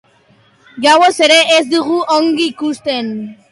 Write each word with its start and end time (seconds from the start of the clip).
Gauez 0.85 1.11
ere 1.27 1.37
ez 1.59 1.61
du 1.75 1.83
ongi 2.17 2.51
ikusten. 2.55 3.15